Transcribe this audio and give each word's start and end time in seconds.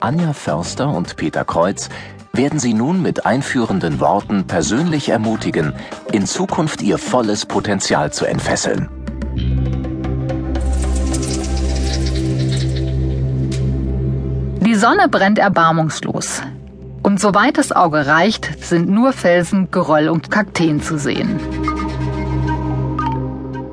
Anja 0.00 0.32
Förster 0.32 0.88
und 0.88 1.16
Peter 1.16 1.44
Kreuz 1.44 1.90
werden 2.32 2.58
Sie 2.58 2.72
nun 2.72 3.02
mit 3.02 3.26
einführenden 3.26 4.00
Worten 4.00 4.46
persönlich 4.46 5.10
ermutigen, 5.10 5.74
in 6.10 6.26
Zukunft 6.26 6.80
Ihr 6.80 6.96
volles 6.96 7.44
Potenzial 7.44 8.10
zu 8.10 8.24
entfesseln. 8.24 8.88
Die 14.62 14.74
Sonne 14.74 15.08
brennt 15.08 15.38
erbarmungslos. 15.38 16.40
Und 17.02 17.20
soweit 17.20 17.58
das 17.58 17.72
Auge 17.72 18.06
reicht, 18.06 18.64
sind 18.64 18.88
nur 18.88 19.12
Felsen, 19.12 19.70
Geröll 19.70 20.08
und 20.08 20.30
Kakteen 20.30 20.80
zu 20.80 20.98
sehen. 20.98 21.38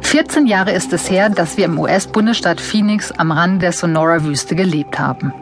14 0.00 0.46
Jahre 0.46 0.72
ist 0.72 0.92
es 0.94 1.10
her, 1.10 1.28
dass 1.28 1.58
wir 1.58 1.66
im 1.66 1.78
US-Bundesstaat 1.78 2.60
Phoenix 2.60 3.12
am 3.12 3.30
Rand 3.30 3.60
der 3.60 3.72
Sonora-Wüste 3.72 4.54
gelebt 4.54 4.98
haben. 4.98 5.34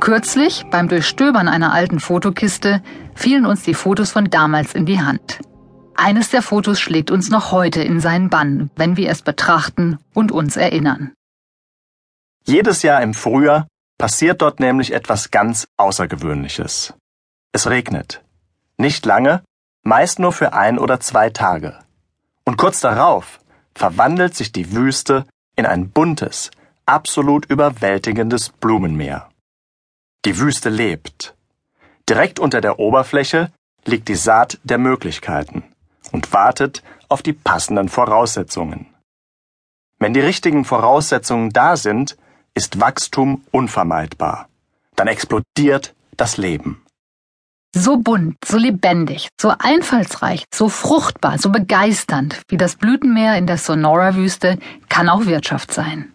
Kürzlich, 0.00 0.64
beim 0.70 0.88
Durchstöbern 0.88 1.46
einer 1.46 1.74
alten 1.74 2.00
Fotokiste, 2.00 2.82
fielen 3.14 3.44
uns 3.44 3.62
die 3.62 3.74
Fotos 3.74 4.12
von 4.12 4.30
damals 4.30 4.74
in 4.74 4.86
die 4.86 5.00
Hand. 5.00 5.40
Eines 5.94 6.30
der 6.30 6.40
Fotos 6.40 6.80
schlägt 6.80 7.10
uns 7.10 7.28
noch 7.28 7.52
heute 7.52 7.82
in 7.82 8.00
seinen 8.00 8.30
Bann, 8.30 8.70
wenn 8.76 8.96
wir 8.96 9.10
es 9.10 9.20
betrachten 9.20 9.98
und 10.14 10.32
uns 10.32 10.56
erinnern. 10.56 11.12
Jedes 12.46 12.82
Jahr 12.82 13.02
im 13.02 13.12
Frühjahr 13.12 13.66
passiert 13.98 14.40
dort 14.40 14.60
nämlich 14.60 14.94
etwas 14.94 15.30
ganz 15.30 15.68
Außergewöhnliches. 15.76 16.94
Es 17.52 17.68
regnet. 17.68 18.22
Nicht 18.78 19.04
lange, 19.04 19.42
meist 19.82 20.18
nur 20.18 20.32
für 20.32 20.54
ein 20.54 20.78
oder 20.78 21.00
zwei 21.00 21.28
Tage. 21.28 21.78
Und 22.44 22.56
kurz 22.56 22.80
darauf 22.80 23.40
verwandelt 23.74 24.34
sich 24.34 24.52
die 24.52 24.72
Wüste 24.72 25.26
in 25.56 25.66
ein 25.66 25.90
buntes, 25.90 26.50
absolut 26.86 27.44
überwältigendes 27.44 28.48
Blumenmeer. 28.48 29.29
Die 30.26 30.38
Wüste 30.38 30.68
lebt. 30.68 31.34
Direkt 32.06 32.38
unter 32.38 32.60
der 32.60 32.78
Oberfläche 32.78 33.50
liegt 33.86 34.08
die 34.08 34.14
Saat 34.14 34.58
der 34.64 34.76
Möglichkeiten 34.76 35.62
und 36.12 36.34
wartet 36.34 36.82
auf 37.08 37.22
die 37.22 37.32
passenden 37.32 37.88
Voraussetzungen. 37.88 38.86
Wenn 39.98 40.12
die 40.12 40.20
richtigen 40.20 40.66
Voraussetzungen 40.66 41.50
da 41.50 41.76
sind, 41.76 42.18
ist 42.52 42.80
Wachstum 42.80 43.44
unvermeidbar. 43.50 44.48
Dann 44.94 45.08
explodiert 45.08 45.94
das 46.18 46.36
Leben. 46.36 46.84
So 47.74 47.96
bunt, 47.96 48.36
so 48.44 48.58
lebendig, 48.58 49.28
so 49.40 49.54
einfallsreich, 49.58 50.44
so 50.52 50.68
fruchtbar, 50.68 51.38
so 51.38 51.50
begeisternd 51.50 52.42
wie 52.48 52.58
das 52.58 52.76
Blütenmeer 52.76 53.38
in 53.38 53.46
der 53.46 53.58
Sonora-Wüste 53.58 54.58
kann 54.90 55.08
auch 55.08 55.24
Wirtschaft 55.24 55.72
sein. 55.72 56.12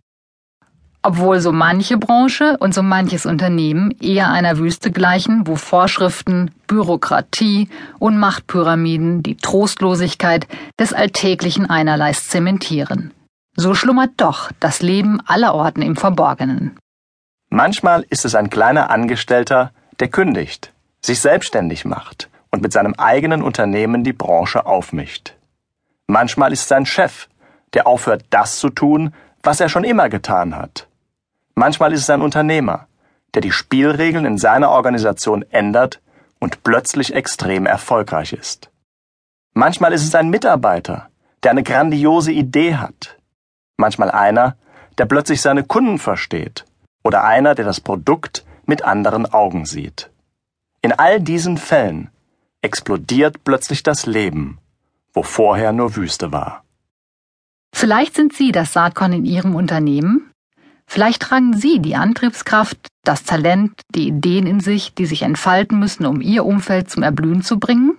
Obwohl 1.08 1.40
so 1.40 1.52
manche 1.52 1.98
Branche 2.00 2.58
und 2.58 2.74
so 2.74 2.82
manches 2.82 3.28
Unternehmen 3.28 3.92
eher 4.02 4.32
einer 4.32 4.58
Wüste 4.58 4.92
gleichen, 4.92 5.46
wo 5.46 5.56
Vorschriften, 5.56 6.50
Bürokratie 6.66 7.70
und 8.00 8.18
Machtpyramiden 8.18 9.22
die 9.22 9.38
Trostlosigkeit 9.38 10.48
des 10.80 10.94
alltäglichen 10.94 11.70
Einerleis 11.70 12.28
zementieren. 12.28 13.14
So 13.56 13.76
schlummert 13.76 14.14
doch 14.18 14.52
das 14.60 14.82
Leben 14.82 15.22
allerorten 15.28 15.84
im 15.84 15.96
Verborgenen. 15.96 16.76
Manchmal 17.50 18.04
ist 18.10 18.26
es 18.26 18.34
ein 18.34 18.50
kleiner 18.50 18.90
Angestellter, 18.90 19.72
der 20.00 20.08
kündigt 20.08 20.72
sich 21.06 21.22
selbstständig 21.22 21.86
macht 21.86 22.32
und 22.50 22.64
mit 22.64 22.74
seinem 22.74 22.96
eigenen 22.96 23.44
Unternehmen 23.44 24.04
die 24.04 24.14
Branche 24.14 24.66
aufmischt. 24.66 25.36
Manchmal 26.08 26.52
ist 26.52 26.66
es 26.66 26.72
ein 26.72 26.88
Chef, 26.88 27.28
der 27.76 27.86
aufhört, 27.86 28.26
das 28.32 28.58
zu 28.58 28.72
tun, 28.72 29.14
was 29.44 29.60
er 29.60 29.70
schon 29.70 29.84
immer 29.84 30.10
getan 30.10 30.56
hat. 30.56 30.88
Manchmal 31.56 31.94
ist 31.94 32.02
es 32.02 32.10
ein 32.10 32.22
Unternehmer, 32.22 32.88
der 33.34 33.42
die 33.42 33.52
Spielregeln 33.52 34.26
in 34.26 34.38
seiner 34.38 34.70
Organisation 34.70 35.44
ändert 35.50 36.02
und 36.40 36.64
plötzlich 36.64 37.14
extrem 37.14 37.66
erfolgreich 37.66 38.34
ist. 38.34 38.70
Manchmal 39.54 39.94
ist 39.94 40.04
es 40.04 40.14
ein 40.16 40.30
Mitarbeiter, 40.30 41.10
der 41.44 41.52
eine 41.52 41.64
grandiose 41.64 42.34
Idee 42.34 42.76
hat. 42.76 43.18
Manchmal 43.78 44.12
einer, 44.12 44.58
der 44.98 45.06
plötzlich 45.06 45.42
seine 45.42 45.64
Kunden 45.64 45.98
versteht 45.98 46.66
oder 47.04 47.24
einer, 47.24 47.56
der 47.56 47.64
das 47.64 47.80
Produkt 47.80 48.46
mit 48.66 48.84
anderen 48.84 49.26
Augen 49.32 49.66
sieht. 49.66 50.10
In 50.82 50.92
all 50.92 51.22
diesen 51.22 51.58
Fällen 51.58 52.10
explodiert 52.62 53.44
plötzlich 53.44 53.84
das 53.84 54.06
Leben, 54.06 54.60
wo 55.14 55.24
vorher 55.24 55.72
nur 55.72 55.96
Wüste 55.96 56.32
war. 56.32 56.64
Vielleicht 57.74 58.16
sind 58.16 58.34
Sie 58.34 58.52
das 58.52 58.74
Saatkorn 58.74 59.14
in 59.14 59.26
Ihrem 59.26 59.56
Unternehmen. 59.56 60.32
Vielleicht 60.88 61.22
tragen 61.22 61.58
Sie 61.58 61.80
die 61.80 61.96
Antriebskraft, 61.96 62.78
das 63.04 63.24
Talent, 63.24 63.82
die 63.94 64.08
Ideen 64.08 64.48
in 64.48 64.60
sich, 64.60 64.94
die 64.94 65.06
sich 65.06 65.24
entfalten 65.24 65.80
müssen, 65.80 66.06
um 66.06 66.22
Ihr 66.22 66.46
Umfeld 66.46 66.90
zum 66.90 67.04
Erblühen 67.04 67.42
zu 67.42 67.60
bringen. 67.60 67.98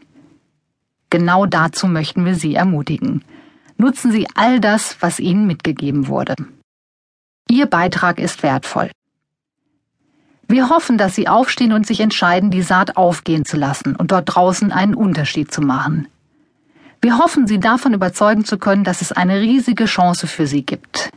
Genau 1.10 1.46
dazu 1.46 1.86
möchten 1.86 2.24
wir 2.24 2.34
Sie 2.34 2.54
ermutigen. 2.54 3.24
Nutzen 3.76 4.10
Sie 4.10 4.26
all 4.34 4.60
das, 4.60 4.96
was 5.00 5.20
Ihnen 5.20 5.46
mitgegeben 5.46 6.08
wurde. 6.08 6.34
Ihr 7.48 7.66
Beitrag 7.66 8.18
ist 8.18 8.42
wertvoll. 8.42 8.90
Wir 10.48 10.70
hoffen, 10.70 10.96
dass 10.96 11.14
Sie 11.14 11.28
aufstehen 11.28 11.72
und 11.72 11.86
sich 11.86 12.00
entscheiden, 12.00 12.50
die 12.50 12.62
Saat 12.62 12.96
aufgehen 12.96 13.44
zu 13.44 13.56
lassen 13.56 13.96
und 13.96 14.12
dort 14.12 14.34
draußen 14.34 14.72
einen 14.72 14.94
Unterschied 14.94 15.52
zu 15.52 15.60
machen. 15.60 16.08
Wir 17.02 17.18
hoffen, 17.18 17.46
Sie 17.46 17.60
davon 17.60 17.94
überzeugen 17.94 18.44
zu 18.44 18.58
können, 18.58 18.84
dass 18.84 19.02
es 19.02 19.12
eine 19.12 19.40
riesige 19.40 19.84
Chance 19.84 20.26
für 20.26 20.46
Sie 20.46 20.62
gibt. 20.64 21.10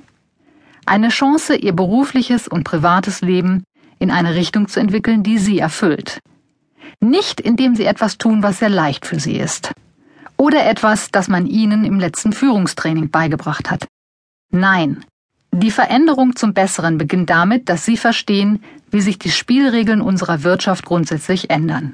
Eine 0.89 1.09
Chance, 1.09 1.55
Ihr 1.55 1.73
berufliches 1.73 2.47
und 2.47 2.63
privates 2.63 3.22
Leben 3.22 3.63
in 4.00 4.09
eine 4.09 4.33
Richtung 4.33 4.67
zu 4.67 4.79
entwickeln, 4.79 5.22
die 5.22 5.38
Sie 5.38 5.59
erfüllt. 5.59 6.19
Nicht 7.00 7.39
indem 7.39 7.75
Sie 7.75 7.85
etwas 7.85 8.17
tun, 8.17 8.41
was 8.41 8.57
sehr 8.57 8.69
leicht 8.69 9.05
für 9.05 9.19
Sie 9.19 9.38
ist. 9.38 9.72
Oder 10.35 10.66
etwas, 10.66 11.11
das 11.11 11.27
man 11.27 11.45
Ihnen 11.45 11.85
im 11.85 12.00
letzten 12.00 12.33
Führungstraining 12.33 13.11
beigebracht 13.11 13.69
hat. 13.69 13.85
Nein, 14.50 15.05
die 15.51 15.69
Veränderung 15.69 16.35
zum 16.35 16.55
Besseren 16.55 16.97
beginnt 16.97 17.29
damit, 17.29 17.69
dass 17.69 17.85
Sie 17.85 17.95
verstehen, 17.95 18.63
wie 18.89 19.01
sich 19.01 19.19
die 19.19 19.29
Spielregeln 19.29 20.01
unserer 20.01 20.41
Wirtschaft 20.41 20.85
grundsätzlich 20.85 21.51
ändern. 21.51 21.94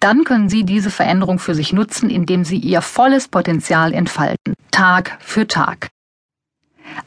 Dann 0.00 0.24
können 0.24 0.48
Sie 0.48 0.64
diese 0.64 0.90
Veränderung 0.90 1.38
für 1.38 1.54
sich 1.54 1.72
nutzen, 1.72 2.10
indem 2.10 2.42
Sie 2.42 2.58
Ihr 2.58 2.82
volles 2.82 3.28
Potenzial 3.28 3.92
entfalten, 3.92 4.54
Tag 4.72 5.18
für 5.20 5.46
Tag. 5.46 5.93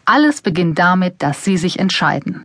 Alles 0.05 0.41
beginnt 0.41 0.79
damit, 0.79 1.21
dass 1.21 1.43
Sie 1.43 1.57
sich 1.57 1.79
entscheiden. 1.79 2.43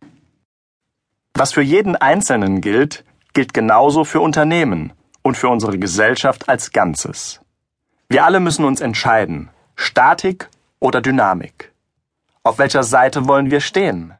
Was 1.34 1.52
für 1.52 1.62
jeden 1.62 1.96
Einzelnen 1.96 2.60
gilt, 2.60 3.04
gilt 3.32 3.54
genauso 3.54 4.04
für 4.04 4.20
Unternehmen 4.20 4.92
und 5.22 5.36
für 5.36 5.48
unsere 5.48 5.78
Gesellschaft 5.78 6.48
als 6.48 6.72
Ganzes. 6.72 7.40
Wir 8.08 8.24
alle 8.24 8.40
müssen 8.40 8.64
uns 8.64 8.80
entscheiden, 8.80 9.48
Statik 9.76 10.48
oder 10.80 11.00
Dynamik. 11.00 11.72
Auf 12.42 12.58
welcher 12.58 12.82
Seite 12.82 13.26
wollen 13.26 13.50
wir 13.50 13.60
stehen? 13.60 14.14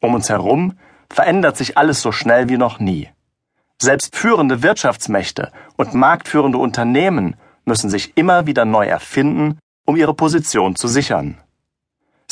Um 0.00 0.14
uns 0.14 0.28
herum 0.28 0.78
verändert 1.10 1.56
sich 1.56 1.76
alles 1.78 2.02
so 2.02 2.12
schnell 2.12 2.48
wie 2.48 2.58
noch 2.58 2.78
nie. 2.78 3.08
Selbst 3.80 4.14
führende 4.14 4.62
Wirtschaftsmächte 4.62 5.50
und 5.76 5.94
marktführende 5.94 6.58
Unternehmen 6.58 7.36
müssen 7.64 7.90
sich 7.90 8.16
immer 8.16 8.46
wieder 8.46 8.64
neu 8.64 8.86
erfinden, 8.86 9.58
um 9.84 9.96
ihre 9.96 10.14
Position 10.14 10.76
zu 10.76 10.86
sichern. 10.86 11.38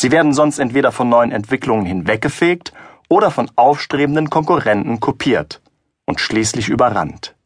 Sie 0.02 0.10
werden 0.10 0.32
sonst 0.32 0.58
entweder 0.58 0.90
von 0.90 1.08
neuen 1.08 1.30
Entwicklungen 1.30 1.86
hinweggefegt 1.86 2.72
oder 3.08 3.30
von 3.30 3.48
aufstrebenden 3.54 4.30
Konkurrenten 4.30 4.98
kopiert 4.98 5.60
und 6.06 6.18
schließlich 6.18 6.68
überrannt. 6.68 7.36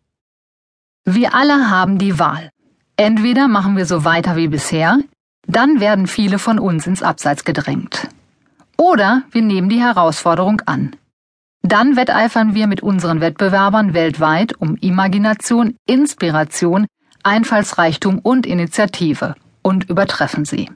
Wir 1.05 1.35
alle 1.35 1.69
haben 1.69 1.99
die 1.99 2.19
Wahl. 2.19 2.49
Entweder 2.97 3.47
machen 3.47 3.77
wir 3.77 3.85
so 3.85 4.07
weiter 4.07 4.37
wie 4.37 4.49
bisher, 4.49 4.99
dann 5.47 5.81
werden 5.81 6.07
viele 6.07 6.39
von 6.39 6.59
uns 6.59 6.87
ins 6.87 7.03
Abseits 7.03 7.45
gedrängt. 7.45 8.09
Oder 8.79 9.25
wir 9.33 9.43
nehmen 9.43 9.69
die 9.69 9.83
Herausforderung 9.83 10.63
an. 10.65 10.97
Dann 11.61 11.95
wetteifern 11.95 12.55
wir 12.55 12.69
mit 12.69 12.83
unseren 12.83 13.21
Wettbewerbern 13.21 13.93
weltweit 13.93 14.55
um 14.59 14.77
Imagination, 14.77 15.77
Inspiration, 15.87 16.87
Einfallsreichtum 17.23 18.19
und 18.19 18.47
Initiative 18.47 19.35
und 19.61 19.91
übertreffen 19.91 20.47
sie. 20.47 20.71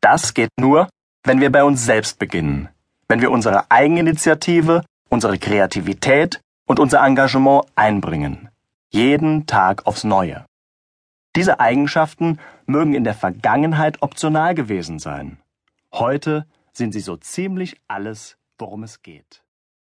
Das 0.00 0.32
geht 0.32 0.50
nur, 0.58 0.88
wenn 1.28 1.42
wir 1.42 1.52
bei 1.52 1.62
uns 1.62 1.84
selbst 1.84 2.18
beginnen, 2.18 2.70
wenn 3.06 3.20
wir 3.20 3.30
unsere 3.30 3.70
Eigeninitiative, 3.70 4.82
unsere 5.10 5.38
Kreativität 5.38 6.40
und 6.66 6.80
unser 6.80 7.04
Engagement 7.04 7.66
einbringen, 7.76 8.48
jeden 8.88 9.44
Tag 9.44 9.86
aufs 9.86 10.04
Neue. 10.04 10.46
Diese 11.36 11.60
Eigenschaften 11.60 12.38
mögen 12.64 12.94
in 12.94 13.04
der 13.04 13.12
Vergangenheit 13.12 14.00
optional 14.00 14.54
gewesen 14.54 14.98
sein. 14.98 15.38
Heute 15.92 16.46
sind 16.72 16.92
sie 16.92 17.00
so 17.00 17.18
ziemlich 17.18 17.78
alles, 17.88 18.38
worum 18.58 18.82
es 18.82 19.02
geht. 19.02 19.42